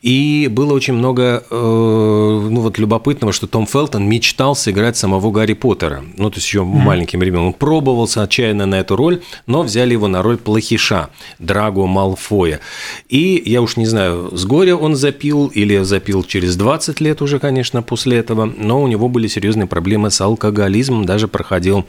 И 0.00 0.48
было 0.50 0.74
очень 0.74 0.94
много 0.94 1.44
ну, 1.50 2.60
вот, 2.60 2.78
любопытного, 2.78 3.32
что 3.32 3.46
Том 3.46 3.66
Фелтон 3.66 4.08
мечтал 4.08 4.54
сыграть 4.54 4.96
самого 4.96 5.30
Гарри 5.30 5.54
Поттера. 5.54 6.04
Ну, 6.16 6.30
то 6.30 6.36
есть 6.36 6.46
еще 6.46 6.60
mm-hmm. 6.60 6.64
маленьким 6.64 7.22
ребенком. 7.22 7.48
Он 7.48 7.52
пробовался 7.52 8.22
отчаянно 8.32 8.66
на 8.66 8.76
эту 8.76 8.96
роль, 8.96 9.20
но 9.46 9.62
взяли 9.62 9.92
его 9.92 10.08
на 10.08 10.22
роль 10.22 10.38
плохиша, 10.38 11.10
Драго 11.38 11.86
Малфоя. 11.86 12.60
И 13.08 13.42
я 13.44 13.60
уж 13.60 13.76
не 13.76 13.86
знаю, 13.86 14.30
с 14.32 14.44
горя 14.46 14.74
он 14.76 14.96
запил 14.96 15.48
или 15.48 15.82
запил 15.82 16.24
через 16.24 16.56
20 16.56 17.00
лет 17.00 17.20
уже, 17.20 17.38
конечно, 17.38 17.82
после 17.82 18.16
этого, 18.16 18.46
но 18.46 18.82
у 18.82 18.88
него 18.88 19.08
были 19.08 19.28
серьезные 19.28 19.66
проблемы 19.66 20.10
с 20.10 20.20
алкоголизмом, 20.20 21.04
даже 21.04 21.28
проходил 21.28 21.84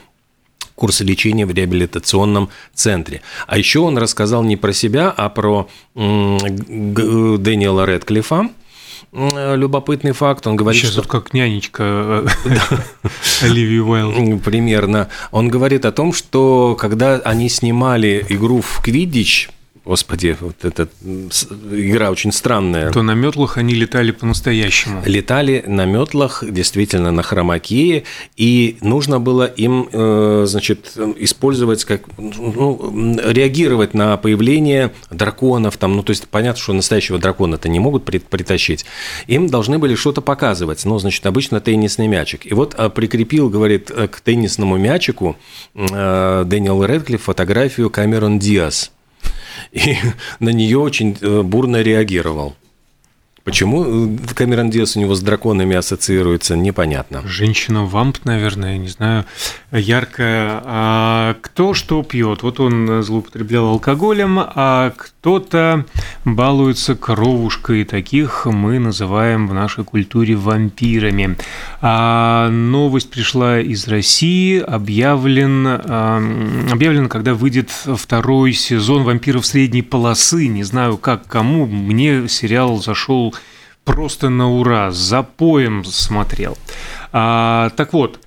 курсы 0.74 1.04
лечения 1.04 1.46
в 1.46 1.54
реабилитационном 1.54 2.50
центре. 2.74 3.22
А 3.46 3.56
еще 3.56 3.78
он 3.78 3.96
рассказал 3.96 4.42
не 4.42 4.56
про 4.56 4.72
себя, 4.72 5.14
а 5.16 5.28
про 5.30 5.68
Дэниела 5.94 7.86
Редклифа, 7.86 8.50
любопытный 9.14 10.12
факт. 10.12 10.46
Он 10.46 10.56
говорит, 10.56 10.82
Сейчас 10.82 10.92
что... 10.92 11.02
как 11.02 11.32
нянечка 11.32 11.82
э, 11.82 12.26
Оливии 13.42 13.78
Уайлд. 13.78 14.42
Примерно. 14.42 15.08
Он 15.30 15.48
говорит 15.48 15.84
о 15.84 15.92
том, 15.92 16.12
что 16.12 16.76
когда 16.78 17.16
они 17.16 17.48
снимали 17.48 18.24
игру 18.28 18.60
в 18.60 18.80
Квидич, 18.82 19.50
Господи, 19.84 20.34
вот 20.40 20.64
эта 20.64 20.88
игра 21.70 22.10
очень 22.10 22.32
странная. 22.32 22.90
То 22.90 23.02
на 23.02 23.12
метлах 23.12 23.58
они 23.58 23.74
летали 23.74 24.12
по-настоящему. 24.12 25.02
Летали 25.04 25.62
на 25.66 25.84
метлах, 25.84 26.42
действительно, 26.42 27.12
на 27.12 27.22
хромакее, 27.22 28.04
и 28.36 28.78
нужно 28.80 29.20
было 29.20 29.44
им, 29.44 29.88
э, 29.92 30.44
значит, 30.48 30.96
использовать 31.18 31.84
как, 31.84 32.04
ну, 32.16 33.18
реагировать 33.26 33.92
на 33.92 34.16
появление 34.16 34.92
драконов, 35.10 35.76
там, 35.76 35.96
ну, 35.96 36.02
то 36.02 36.10
есть 36.10 36.28
понятно, 36.28 36.62
что 36.62 36.72
настоящего 36.72 37.18
дракона-то 37.18 37.68
не 37.68 37.78
могут 37.78 38.04
притащить. 38.04 38.86
Им 39.26 39.48
должны 39.48 39.78
были 39.78 39.96
что-то 39.96 40.22
показывать, 40.22 40.82
ну, 40.86 40.98
значит, 40.98 41.26
обычно 41.26 41.60
теннисный 41.60 42.06
мячик. 42.06 42.46
И 42.46 42.54
вот 42.54 42.74
а, 42.78 42.88
прикрепил, 42.88 43.50
говорит, 43.50 43.90
к 43.90 44.20
теннисному 44.22 44.78
мячику 44.78 45.36
э, 45.74 46.44
Дэниел 46.46 46.82
Редклифф 46.84 47.24
фотографию 47.24 47.90
Камерон 47.90 48.38
Диас– 48.38 48.90
и 49.72 49.96
на 50.40 50.50
нее 50.50 50.78
очень 50.78 51.16
э, 51.20 51.42
бурно 51.42 51.82
реагировал. 51.82 52.54
Почему 53.44 54.06
э, 54.06 54.16
Камерон 54.34 54.70
Диас 54.70 54.96
у 54.96 55.00
него 55.00 55.14
с 55.14 55.20
драконами 55.20 55.76
ассоциируется, 55.76 56.56
непонятно. 56.56 57.22
Женщина-вамп, 57.26 58.24
наверное, 58.24 58.72
я 58.72 58.78
не 58.78 58.88
знаю, 58.88 59.26
яркая. 59.70 60.62
А 60.64 61.36
кто 61.42 61.74
что 61.74 62.02
пьет? 62.02 62.42
Вот 62.42 62.58
он 62.58 63.02
злоупотреблял 63.02 63.66
алкоголем, 63.66 64.38
а 64.40 64.94
кто-то 64.96 65.84
балуется 66.24 66.94
кровушкой. 66.94 67.84
Таких 67.84 68.46
мы 68.46 68.78
называем 68.78 69.46
в 69.46 69.52
нашей 69.52 69.84
культуре 69.84 70.36
вампирами. 70.36 71.36
А 71.82 72.48
новость 72.48 73.10
пришла 73.10 73.60
из 73.60 73.86
России. 73.88 74.58
Объявлен, 74.58 75.66
объявлен, 75.66 77.10
когда 77.10 77.34
выйдет 77.34 77.70
второй 77.70 78.54
сезон 78.54 79.04
«Вампиров 79.04 79.44
средней 79.44 79.82
полосы». 79.82 80.46
Не 80.46 80.62
знаю, 80.62 80.96
как 80.96 81.26
кому. 81.26 81.66
Мне 81.66 82.26
сериал 82.26 82.78
зашел 82.78 83.33
просто 83.84 84.28
на 84.28 84.50
ура, 84.50 84.90
за 84.90 85.22
поем 85.22 85.84
смотрел. 85.84 86.56
А, 87.12 87.70
так 87.76 87.92
вот, 87.92 88.20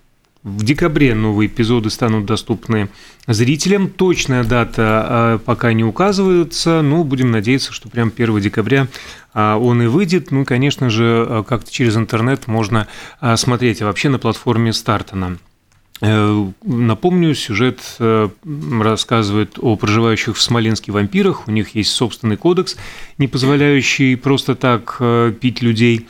в 0.44 0.64
декабре 0.64 1.14
новые 1.14 1.48
эпизоды 1.48 1.90
станут 1.90 2.26
доступны 2.26 2.88
зрителям. 3.28 3.90
Точная 3.90 4.46
дата 4.46 4.82
а, 4.82 5.38
пока 5.40 5.74
не 5.74 5.84
указывается, 5.84 6.82
но 6.82 7.04
будем 7.04 7.32
надеяться, 7.32 7.74
что 7.74 7.90
прям 7.90 8.14
1 8.16 8.40
декабря 8.40 8.88
а, 9.34 9.58
он 9.58 9.82
и 9.82 9.88
выйдет. 9.88 10.32
Ну, 10.32 10.46
конечно 10.46 10.90
же, 10.90 11.26
а, 11.28 11.44
как-то 11.44 11.70
через 11.70 11.98
интернет 11.98 12.48
можно 12.48 12.88
смотреть. 13.36 13.82
А 13.82 13.86
вообще 13.86 14.08
на 14.08 14.20
платформе 14.20 14.72
Стартана. 14.72 15.38
Э, 16.02 16.46
напомню, 16.64 17.34
сюжет 17.34 17.80
э, 18.00 18.30
рассказывает 18.80 19.58
о 19.60 19.76
проживающих 19.76 20.38
в 20.38 20.42
Смоленске 20.42 20.92
вампирах. 20.92 21.48
У 21.48 21.52
них 21.52 21.76
есть 21.76 21.92
собственный 21.92 22.38
кодекс, 22.38 22.78
не 23.18 23.28
позволяющий 23.28 24.16
просто 24.16 24.56
так 24.56 24.98
э, 25.00 25.34
пить 25.40 25.62
людей. 25.62 26.08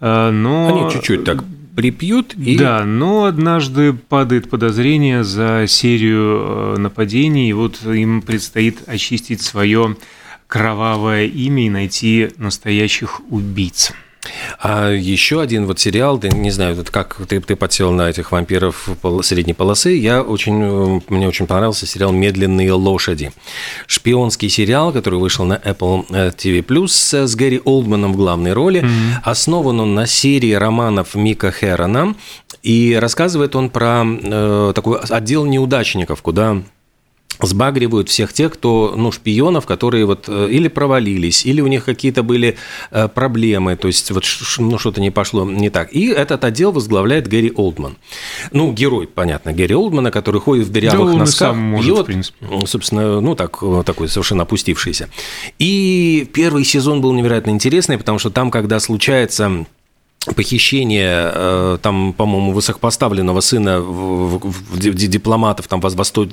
Но... 0.00 0.82
Они 0.82 0.92
чуть-чуть 0.92 1.22
так 1.22 1.44
припьют 1.76 2.34
и... 2.34 2.58
Да, 2.58 2.84
но 2.84 3.24
однажды 3.24 3.92
падает 3.92 4.50
подозрение 4.50 5.22
за 5.22 5.66
серию 5.68 6.74
нападений, 6.76 7.50
и 7.50 7.52
вот 7.52 7.84
им 7.86 8.20
предстоит 8.20 8.80
очистить 8.88 9.42
свое 9.42 9.96
кровавое 10.48 11.26
имя 11.26 11.66
и 11.66 11.70
найти 11.70 12.30
настоящих 12.36 13.20
убийц. 13.30 13.92
А 14.60 14.90
еще 14.90 15.40
один 15.40 15.66
вот 15.66 15.80
сериал, 15.80 16.18
ты, 16.18 16.28
не 16.28 16.50
знаю, 16.50 16.76
вот 16.76 16.90
как 16.90 17.16
ты, 17.28 17.40
ты 17.40 17.56
подсел 17.56 17.90
на 17.90 18.08
этих 18.08 18.30
вампиров 18.30 18.88
средней 19.22 19.54
полосы, 19.54 19.90
я 19.90 20.22
очень, 20.22 21.02
мне 21.08 21.26
очень 21.26 21.46
понравился 21.46 21.86
сериал 21.86 22.12
«Медленные 22.12 22.72
лошади». 22.72 23.32
Шпионский 23.86 24.48
сериал, 24.48 24.92
который 24.92 25.18
вышел 25.18 25.44
на 25.44 25.54
Apple 25.54 26.06
TV+, 26.36 26.88
с 26.88 27.34
Гэри 27.34 27.60
Олдманом 27.64 28.12
в 28.12 28.16
главной 28.16 28.52
роли. 28.52 28.82
Mm-hmm. 28.82 29.22
Основан 29.24 29.80
он 29.80 29.94
на 29.94 30.06
серии 30.06 30.52
романов 30.52 31.14
Мика 31.14 31.50
Херона, 31.50 32.14
и 32.62 32.96
рассказывает 33.00 33.56
он 33.56 33.70
про 33.70 34.04
э, 34.04 34.72
такой 34.74 35.00
отдел 35.00 35.44
неудачников, 35.44 36.22
куда 36.22 36.62
сбагривают 37.40 38.08
всех 38.08 38.32
тех, 38.32 38.52
кто, 38.52 38.94
ну, 38.96 39.12
шпионов, 39.12 39.66
которые 39.66 40.04
вот 40.06 40.24
э, 40.28 40.48
или 40.50 40.68
провалились, 40.68 41.44
или 41.46 41.60
у 41.60 41.66
них 41.66 41.84
какие-то 41.84 42.22
были 42.22 42.56
э, 42.90 43.08
проблемы, 43.08 43.76
то 43.76 43.88
есть 43.88 44.10
вот 44.10 44.24
ну, 44.58 44.78
что-то 44.78 45.00
не 45.00 45.10
пошло 45.10 45.44
не 45.44 45.70
так. 45.70 45.92
И 45.92 46.08
этот 46.08 46.44
отдел 46.44 46.72
возглавляет 46.72 47.28
Гэри 47.28 47.52
Олдман. 47.54 47.96
Ну, 48.52 48.72
герой, 48.72 49.06
понятно, 49.06 49.52
Гэри 49.52 49.74
Олдмана, 49.74 50.10
который 50.10 50.40
ходит 50.40 50.66
в 50.66 50.72
дырявых 50.72 51.12
да, 51.12 51.18
носках, 51.18 51.56
может, 51.56 51.86
пьет, 51.86 52.00
в 52.00 52.04
принципе. 52.04 52.66
собственно, 52.66 53.20
ну, 53.20 53.34
так, 53.34 53.62
такой 53.84 54.08
совершенно 54.08 54.42
опустившийся. 54.42 55.08
И 55.58 56.28
первый 56.32 56.64
сезон 56.64 57.00
был 57.00 57.12
невероятно 57.12 57.50
интересный, 57.50 57.98
потому 57.98 58.18
что 58.18 58.30
там, 58.30 58.50
когда 58.50 58.80
случается 58.80 59.66
похищение 60.24 61.30
э, 61.34 61.78
там, 61.82 62.12
по-моему, 62.12 62.52
высокопоставленного 62.52 63.40
сына 63.40 63.80
в, 63.80 64.38
в, 64.38 64.76
в, 64.76 64.78
дипломатов 64.78 65.68
там 65.68 65.80
восто... 65.80 66.28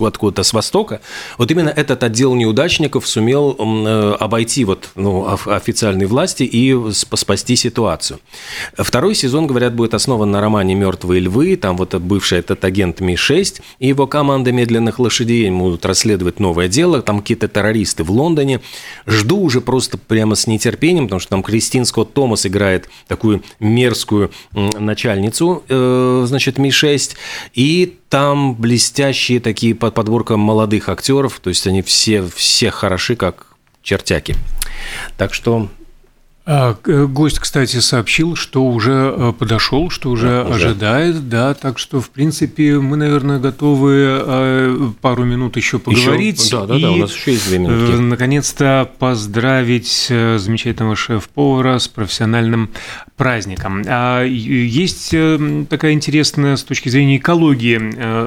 откуда-то 0.00 0.42
с 0.42 0.52
востока, 0.52 1.00
вот 1.38 1.50
именно 1.50 1.68
этот 1.68 2.02
отдел 2.02 2.34
неудачников 2.34 3.06
сумел 3.08 3.56
э, 3.58 4.16
обойти 4.20 4.64
вот, 4.64 4.90
ну, 4.94 5.26
официальные 5.46 6.06
власти 6.06 6.42
и 6.42 6.76
спасти 6.92 7.56
ситуацию. 7.56 8.20
Второй 8.76 9.14
сезон, 9.14 9.46
говорят, 9.46 9.74
будет 9.74 9.94
основан 9.94 10.30
на 10.30 10.40
романе 10.40 10.74
«Мертвые 10.74 11.20
львы», 11.20 11.56
там 11.56 11.76
вот 11.76 11.94
бывший 11.94 12.38
этот 12.38 12.64
агент 12.64 13.00
Ми-6 13.00 13.60
и 13.78 13.88
его 13.88 14.06
команда 14.06 14.52
медленных 14.52 14.98
лошадей 14.98 15.50
будут 15.50 15.86
расследовать 15.86 16.40
новое 16.40 16.68
дело, 16.68 17.02
там 17.02 17.20
какие-то 17.20 17.48
террористы 17.48 18.04
в 18.04 18.10
Лондоне. 18.10 18.60
Жду 19.06 19.40
уже 19.40 19.60
просто 19.60 19.98
прямо 19.98 20.34
с 20.34 20.46
нетерпением, 20.46 21.06
потому 21.06 21.20
что 21.20 21.30
там 21.30 21.42
Кристин 21.42 21.84
Скотт 21.84 22.12
Томас 22.12 22.46
играет 22.46 22.65
играет 22.66 22.88
такую 23.06 23.42
мерзкую 23.60 24.30
начальницу, 24.52 25.62
э, 25.68 26.24
значит, 26.26 26.58
Ми-6, 26.58 27.16
и 27.54 27.98
там 28.08 28.54
блестящие 28.54 29.40
такие 29.40 29.74
подборка 29.74 30.36
молодых 30.36 30.88
актеров, 30.88 31.40
то 31.40 31.48
есть 31.50 31.66
они 31.66 31.82
все, 31.82 32.22
все 32.34 32.70
хороши, 32.70 33.16
как 33.16 33.46
чертяки. 33.82 34.34
Так 35.16 35.32
что 35.32 35.68
А, 36.48 36.76
гость, 36.84 37.40
кстати, 37.40 37.78
сообщил, 37.78 38.36
что 38.36 38.64
уже 38.64 39.12
э, 39.16 39.32
подошел, 39.36 39.90
что 39.90 40.10
уже, 40.10 40.28
да, 40.28 40.44
уже 40.48 40.66
ожидает, 40.66 41.28
да, 41.28 41.54
так 41.54 41.76
что, 41.76 42.00
в 42.00 42.10
принципе, 42.10 42.78
мы, 42.78 42.96
наверное, 42.96 43.40
готовы 43.40 44.22
э, 44.24 44.90
пару 45.00 45.24
минут 45.24 45.56
еще 45.56 45.80
поговорить. 45.80 46.44
Еще, 46.44 46.60
да, 46.60 46.66
да, 46.66 46.76
и, 46.76 46.82
да, 46.82 46.92
у 46.92 46.96
нас 46.98 47.12
еще 47.12 47.32
есть 47.32 47.48
две 47.48 47.58
минутки. 47.58 47.96
Э, 47.96 47.98
наконец-то 47.98 48.88
поздравить 49.00 50.06
замечательного 50.06 50.94
шеф-повара 50.94 51.80
с 51.80 51.88
профессиональным 51.88 52.70
праздником. 53.16 53.82
А 53.84 54.22
есть 54.22 55.10
такая 55.68 55.94
интересная 55.94 56.54
с 56.54 56.62
точки 56.62 56.88
зрения 56.88 57.16
экологии 57.16 57.76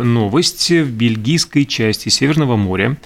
новость 0.03 0.69
в 0.69 0.91
бельгийской 0.91 1.65
части 1.65 2.09
Северного 2.09 2.57
моря. 2.57 2.97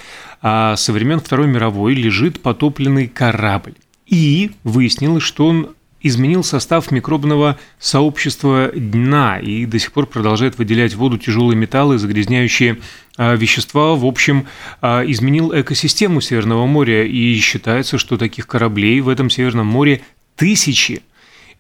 А 0.42 0.76
со 0.76 0.92
времен 0.92 1.20
Второй 1.20 1.46
мировой 1.48 1.94
лежит 1.94 2.42
потопленный 2.42 3.08
корабль. 3.08 3.76
И 4.14 4.52
выяснилось, 4.64 5.24
что 5.24 5.48
он 5.48 5.70
изменил 6.00 6.44
состав 6.44 6.92
микробного 6.92 7.58
сообщества 7.80 8.72
дна 8.72 9.40
и 9.40 9.66
до 9.66 9.80
сих 9.80 9.92
пор 9.92 10.06
продолжает 10.06 10.60
выделять 10.60 10.94
в 10.94 10.98
воду 10.98 11.18
тяжелые 11.18 11.58
металлы, 11.58 11.98
загрязняющие 11.98 12.78
а, 13.18 13.34
вещества. 13.34 13.96
В 13.96 14.06
общем, 14.06 14.46
а, 14.82 15.04
изменил 15.04 15.52
экосистему 15.60 16.22
Северного 16.22 16.68
моря, 16.68 17.08
и 17.08 17.36
считается, 17.40 17.98
что 17.98 18.18
таких 18.18 18.46
кораблей 18.46 19.02
в 19.02 19.10
этом 19.10 19.32
Северном 19.32 19.66
море 19.66 20.04
тысячи. 20.36 21.02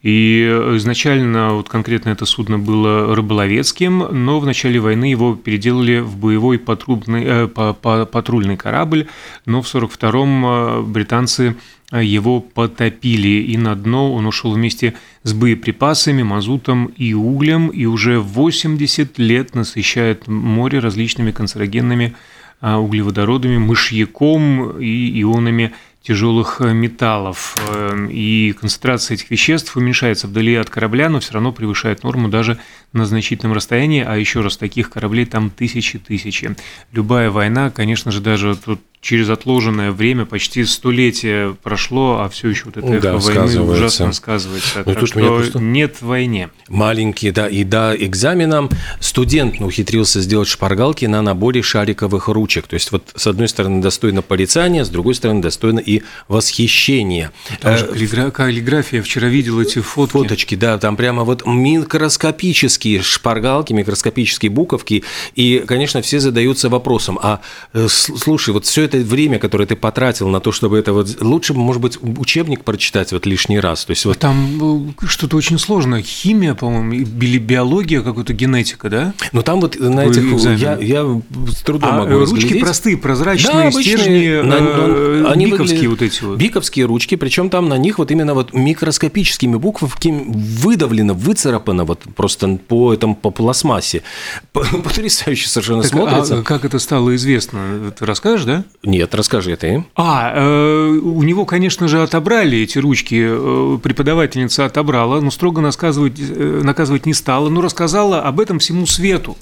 И 0.03 0.43
изначально 0.75 1.53
вот 1.53 1.69
конкретно 1.69 2.09
это 2.09 2.25
судно 2.25 2.59
было 2.59 3.15
рыболовецким, 3.15 3.99
но 4.11 4.41
в 4.41 4.45
начале 4.45 4.79
войны 4.79 5.05
его 5.05 5.33
переделали 5.35 5.99
в 5.99 6.17
боевой 6.17 6.59
патрульный, 6.59 7.23
э, 7.25 7.47
патрульный 7.47 8.57
корабль, 8.57 9.07
но 9.45 9.61
в 9.61 9.73
1942-м 9.73 10.45
э, 10.45 10.81
британцы 10.81 11.55
его 11.91 12.41
потопили, 12.41 13.43
и 13.43 13.55
на 13.55 13.75
дно 13.75 14.13
он 14.13 14.25
ушел 14.25 14.53
вместе 14.53 14.95
с 15.23 15.33
боеприпасами, 15.33 16.23
мазутом 16.23 16.87
и 16.97 17.13
углем, 17.13 17.67
и 17.67 17.85
уже 17.85 18.19
80 18.19 19.19
лет 19.19 19.53
насыщает 19.53 20.27
море 20.27 20.79
различными 20.79 21.31
канцерогенными 21.31 22.15
а, 22.61 22.79
углеводородами, 22.79 23.57
мышьяком 23.57 24.79
и 24.79 25.21
ионами 25.21 25.73
тяжелых 26.03 26.59
э, 26.59 26.73
металлов. 26.73 27.57
Эм, 27.71 28.09
и 28.09 28.51
концентрация 28.51 29.15
этих 29.15 29.31
веществ 29.31 29.75
уменьшается 29.77 30.27
вдали 30.27 30.55
от 30.55 30.69
корабля, 30.69 31.09
но 31.09 31.19
все 31.19 31.33
равно 31.33 31.51
превышает 31.51 32.03
норму 32.03 32.27
даже 32.27 32.59
на 32.91 33.05
значительном 33.05 33.55
расстоянии. 33.55 34.03
А 34.05 34.15
еще 34.17 34.41
раз, 34.41 34.57
таких 34.57 34.89
кораблей 34.89 35.25
там 35.25 35.49
тысячи-тысячи. 35.49 36.55
Любая 36.91 37.31
война, 37.31 37.71
конечно 37.71 38.11
же, 38.11 38.19
даже 38.19 38.55
тут 38.55 38.81
через 39.03 39.29
отложенное 39.29 39.91
время, 39.91 40.25
почти 40.25 40.63
столетие 40.63 41.55
прошло, 41.61 42.21
а 42.21 42.29
все 42.29 42.47
еще 42.47 42.63
вот 42.65 42.77
это 42.77 43.01
да, 43.01 43.17
войны 43.17 43.61
ужасно 43.61 44.13
сказывается. 44.13 44.77
Но 44.77 44.83
ну, 44.85 44.91
так 44.93 44.99
тут 45.01 45.09
что 45.09 45.19
просто... 45.19 45.59
нет 45.59 46.01
войне. 46.01 46.49
Маленький, 46.69 47.31
да, 47.31 47.49
и 47.49 47.65
до 47.65 47.93
экзамена 47.99 48.69
студент 49.01 49.59
ухитрился 49.59 50.21
сделать 50.21 50.47
шпаргалки 50.47 51.05
на 51.05 51.21
наборе 51.21 51.61
шариковых 51.61 52.29
ручек. 52.29 52.67
То 52.67 52.75
есть 52.75 52.93
вот 52.93 53.11
с 53.13 53.27
одной 53.27 53.49
стороны 53.49 53.81
достойно 53.81 54.21
порицания, 54.21 54.85
с 54.85 54.89
другой 54.89 55.15
стороны 55.15 55.41
достойно 55.41 55.79
и 55.79 56.01
восхищения. 56.29 57.33
Там 57.59 57.77
же 57.77 57.87
э, 57.87 58.31
каллиграфия, 58.31 59.01
вчера 59.01 59.27
видел 59.27 59.59
эти 59.59 59.79
фотки. 59.79 60.13
Фоточки, 60.13 60.55
да, 60.55 60.77
там 60.77 60.95
прямо 60.95 61.25
вот 61.25 61.45
микроскопические 61.45 63.01
шпаргалки, 63.01 63.73
микроскопические 63.73 64.49
буковки. 64.49 65.03
И, 65.35 65.61
конечно, 65.67 66.01
все 66.01 66.21
задаются 66.21 66.69
вопросом, 66.69 67.19
а 67.21 67.41
э, 67.73 67.87
слушай, 67.89 68.53
вот 68.53 68.65
все 68.65 68.83
это 68.83 68.92
это 68.93 69.05
время, 69.05 69.39
которое 69.39 69.65
ты 69.65 69.75
потратил 69.75 70.27
на 70.29 70.39
то, 70.39 70.51
чтобы 70.51 70.77
это 70.77 70.93
вот... 70.93 71.21
Лучше, 71.21 71.53
может 71.53 71.81
быть, 71.81 71.97
учебник 72.01 72.63
прочитать 72.63 73.11
вот 73.11 73.25
лишний 73.25 73.59
раз. 73.59 73.85
То 73.85 73.91
есть 73.91 74.05
вот... 74.05 74.19
Там 74.19 74.93
э, 75.01 75.05
что-то 75.07 75.37
очень 75.37 75.59
сложное. 75.59 76.01
Химия, 76.01 76.53
по-моему, 76.53 76.93
или 76.93 77.37
биология, 77.37 78.01
какая-то 78.01 78.33
генетика, 78.33 78.89
да? 78.89 79.13
Ну, 79.31 79.41
там 79.41 79.61
вот 79.61 79.79
на 79.79 80.05
этих... 80.05 80.23
Я, 80.59 80.77
я 80.77 81.21
с 81.47 81.61
трудом 81.61 81.89
а 81.89 81.97
могу 81.99 82.19
ручки 82.19 82.35
разглядеть. 82.35 82.61
простые, 82.61 82.97
прозрачные, 82.97 83.71
да, 83.71 83.71
стержни, 83.71 84.41
на, 84.41 84.55
э, 84.59 85.25
они 85.29 85.51
биковские 85.51 85.89
вот 85.89 86.01
эти 86.01 86.23
вот. 86.23 86.37
Биковские 86.37 86.85
ручки, 86.85 87.15
причем 87.15 87.49
там 87.49 87.69
на 87.69 87.77
них 87.77 87.97
вот 87.97 88.11
именно 88.11 88.33
вот 88.33 88.53
микроскопическими 88.53 89.55
буквами 89.55 89.91
выдавлено, 90.27 91.13
выцарапано 91.13 91.85
вот 91.85 92.01
просто 92.15 92.59
по 92.67 92.93
этому, 92.93 93.15
по 93.15 93.31
пластмассе. 93.31 94.03
Потрясающе 94.53 95.47
совершенно 95.47 95.81
так, 95.81 95.91
смотрится. 95.91 96.39
А 96.39 96.43
как 96.43 96.65
это 96.65 96.79
стало 96.79 97.15
известно? 97.15 97.91
Ты 97.97 98.05
расскажешь, 98.05 98.45
да? 98.45 98.63
Нет, 98.85 99.15
расскажи 99.15 99.55
ты. 99.55 99.85
А, 99.95 100.33
э, 100.35 100.87
у 100.89 101.23
него, 101.23 101.45
конечно 101.45 101.87
же, 101.87 102.03
отобрали 102.03 102.59
эти 102.59 102.79
ручки, 102.79 103.15
э, 103.17 103.77
преподавательница 103.81 104.65
отобрала, 104.65 105.21
но 105.21 105.31
строго 105.31 105.61
наказывать, 105.61 106.19
э, 106.19 106.61
наказывать 106.63 107.05
не 107.05 107.13
стала, 107.13 107.47
но 107.47 107.61
рассказала 107.61 108.23
об 108.23 108.41
этом 108.41 108.59
всему 108.59 108.85
свету, 108.85 109.37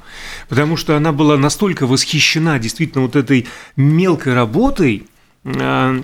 потому 0.47 0.77
что 0.77 0.95
она 0.95 1.11
была 1.11 1.37
настолько 1.37 1.87
восхищена 1.87 2.59
действительно 2.59 3.01
вот 3.01 3.15
этой 3.15 3.47
мелкой 3.75 4.35
работой, 4.35 5.07
э, 5.43 6.03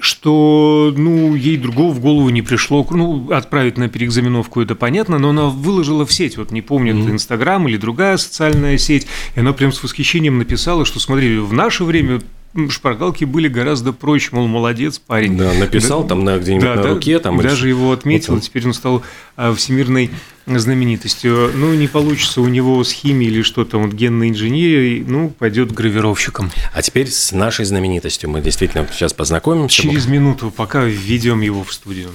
что, 0.00 0.92
ну, 0.94 1.34
ей 1.34 1.56
другого 1.56 1.94
в 1.94 2.00
голову 2.00 2.28
не 2.28 2.42
пришло. 2.42 2.86
Ну, 2.90 3.32
отправить 3.32 3.78
на 3.78 3.88
переэкзаменовку 3.88 4.60
это 4.60 4.74
понятно, 4.74 5.18
но 5.18 5.30
она 5.30 5.46
выложила 5.46 6.04
в 6.04 6.12
сеть, 6.12 6.36
вот 6.36 6.50
не 6.50 6.60
помню, 6.60 6.94
mm-hmm. 6.94 7.12
Инстаграм 7.12 7.66
или 7.66 7.78
другая 7.78 8.18
социальная 8.18 8.76
сеть, 8.76 9.06
и 9.34 9.40
она 9.40 9.54
прям 9.54 9.72
с 9.72 9.82
восхищением 9.82 10.36
написала, 10.36 10.84
что, 10.84 11.00
смотри, 11.00 11.38
в 11.38 11.54
наше 11.54 11.84
время 11.84 12.20
шпаргалки 12.68 13.24
были 13.24 13.48
гораздо 13.48 13.92
проще, 13.92 14.30
мол, 14.32 14.48
молодец 14.48 14.98
парень. 14.98 15.36
Да, 15.36 15.52
написал 15.52 16.02
да, 16.02 16.10
там 16.10 16.24
на 16.24 16.38
где-нибудь 16.38 16.64
да, 16.64 16.74
на 16.76 16.82
руке. 16.88 17.18
Там, 17.18 17.40
даже 17.40 17.66
или... 17.66 17.76
его 17.76 17.92
отметил, 17.92 18.34
вот 18.34 18.42
теперь 18.42 18.66
он 18.66 18.74
стал 18.74 19.02
а, 19.36 19.54
всемирной 19.54 20.10
знаменитостью. 20.46 21.52
Ну, 21.54 21.72
не 21.74 21.86
получится 21.86 22.40
у 22.40 22.48
него 22.48 22.82
с 22.82 22.90
химией 22.90 23.32
или 23.32 23.42
что-то, 23.42 23.78
вот 23.78 23.92
генной 23.92 24.30
инженерией, 24.30 25.04
ну, 25.06 25.30
пойдет 25.30 25.72
гравировщиком. 25.72 26.50
А 26.74 26.82
теперь 26.82 27.08
с 27.08 27.32
нашей 27.32 27.64
знаменитостью 27.64 28.30
мы 28.30 28.40
действительно 28.40 28.86
сейчас 28.92 29.12
познакомимся. 29.12 29.82
Через 29.82 30.06
минуту, 30.06 30.52
пока 30.54 30.84
введем 30.84 31.40
его 31.42 31.62
в 31.62 31.72
студию. 31.72 32.10